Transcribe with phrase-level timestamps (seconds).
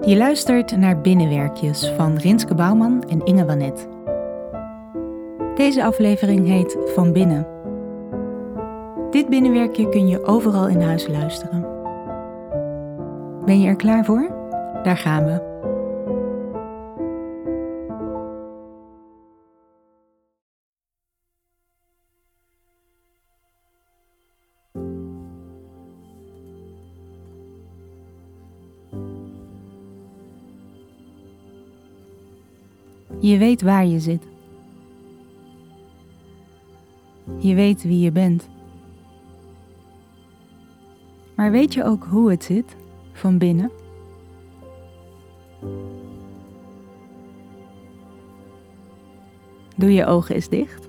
[0.00, 3.88] Je luistert naar Binnenwerkjes van Rinske Bouwman en Inge Wanet.
[5.54, 7.46] Deze aflevering heet Van Binnen.
[9.10, 11.66] Dit binnenwerkje kun je overal in huis luisteren.
[13.44, 14.30] Ben je er klaar voor?
[14.82, 15.47] Daar gaan we.
[33.20, 34.22] Je weet waar je zit.
[37.38, 38.48] Je weet wie je bent.
[41.34, 42.76] Maar weet je ook hoe het zit
[43.12, 43.70] van binnen?
[49.76, 50.88] Doe je ogen eens dicht.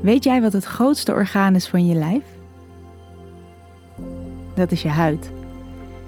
[0.00, 2.24] Weet jij wat het grootste orgaan is van je lijf?
[4.54, 5.32] Dat is je huid.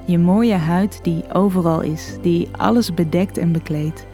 [0.07, 4.07] Je mooie huid die overal is, die alles bedekt en bekleedt,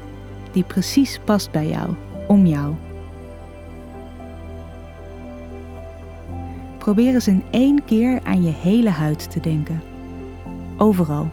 [0.52, 1.94] die precies past bij jou,
[2.26, 2.74] om jou.
[6.78, 9.82] Probeer eens in één keer aan je hele huid te denken.
[10.76, 11.28] Overal.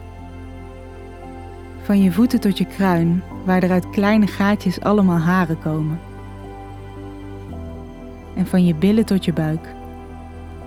[1.82, 6.00] Van je voeten tot je kruin, waar er uit kleine gaatjes allemaal haren komen.
[8.36, 9.74] En van je billen tot je buik,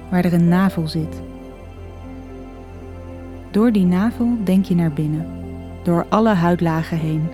[0.10, 1.22] waar er een navel zit.
[3.52, 5.26] Door die navel denk je naar binnen,
[5.84, 7.30] door alle huidlagen heen.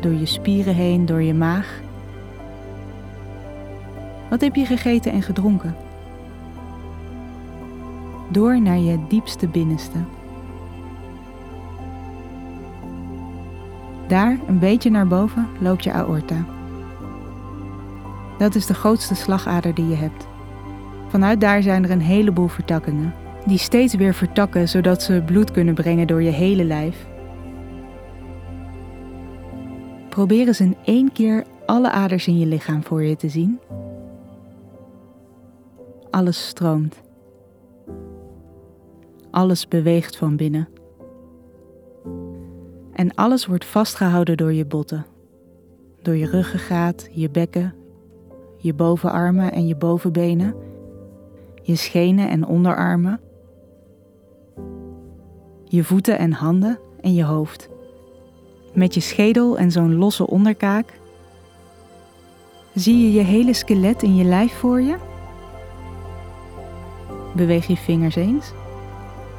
[0.00, 1.80] Door je spieren heen, door je maag.
[4.30, 5.76] Wat heb je gegeten en gedronken?
[8.28, 9.98] Door naar je diepste binnenste.
[14.06, 16.44] Daar, een beetje naar boven, loopt je aorta.
[18.38, 20.26] Dat is de grootste slagader die je hebt.
[21.08, 23.14] Vanuit daar zijn er een heleboel vertakkingen,
[23.48, 27.06] die steeds weer vertakken zodat ze bloed kunnen brengen door je hele lijf.
[30.08, 33.60] Probeer eens in één keer alle aders in je lichaam voor je te zien.
[36.10, 37.02] Alles stroomt.
[39.30, 40.68] Alles beweegt van binnen.
[42.92, 45.06] En alles wordt vastgehouden door je botten.
[46.02, 47.74] Door je ruggengraat, je bekken,
[48.56, 50.54] je bovenarmen en je bovenbenen,
[51.62, 53.20] je schenen en onderarmen,
[55.68, 57.68] je voeten en handen en je hoofd.
[58.72, 60.92] Met je schedel en zo'n losse onderkaak.
[62.74, 64.96] Zie je je hele skelet in je lijf voor je?
[67.34, 68.52] Beweeg je vingers eens.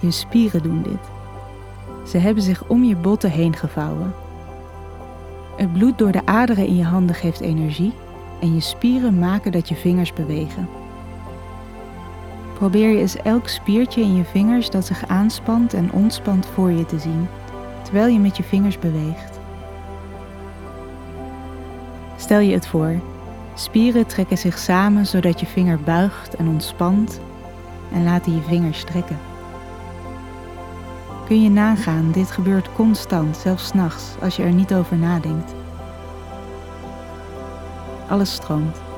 [0.01, 1.09] Je spieren doen dit.
[2.09, 4.13] Ze hebben zich om je botten heen gevouwen.
[5.55, 7.93] Het bloed door de aderen in je handen geeft energie
[8.41, 10.69] en je spieren maken dat je vingers bewegen.
[12.59, 16.85] Probeer je eens elk spiertje in je vingers dat zich aanspant en ontspant voor je
[16.85, 17.27] te zien,
[17.83, 19.39] terwijl je met je vingers beweegt.
[22.17, 22.95] Stel je het voor,
[23.55, 27.19] spieren trekken zich samen zodat je vinger buigt en ontspant
[27.93, 29.19] en laten je vingers strekken.
[31.25, 35.53] Kun je nagaan, dit gebeurt constant, zelfs s'nachts, als je er niet over nadenkt.
[38.07, 38.88] Alles stroomt.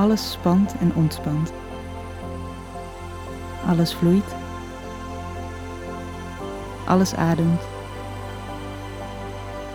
[0.00, 1.52] Alles spant en ontspant.
[3.66, 4.34] Alles vloeit.
[6.86, 7.62] Alles ademt.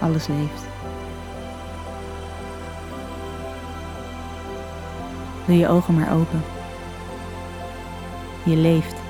[0.02, 0.64] Alles leeft.
[5.46, 6.44] Doe je ogen maar open.
[8.44, 9.05] Je leeft.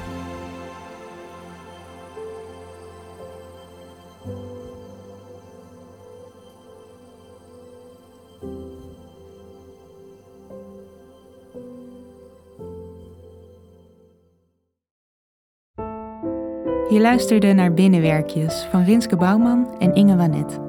[16.89, 20.59] Je luisterde naar Binnenwerkjes van Rinske Bouwman en Inge Wanet.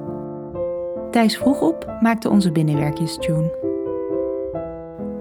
[1.11, 3.51] Thijs vroeg op maakte onze Binnenwerkjes tune.